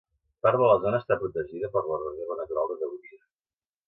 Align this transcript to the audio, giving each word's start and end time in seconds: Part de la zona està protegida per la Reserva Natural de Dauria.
Part 0.45 0.57
de 0.61 0.69
la 0.69 0.77
zona 0.85 1.01
està 1.03 1.17
protegida 1.23 1.69
per 1.75 1.83
la 1.89 1.99
Reserva 2.05 2.39
Natural 2.39 2.73
de 2.73 2.79
Dauria. 2.87 3.21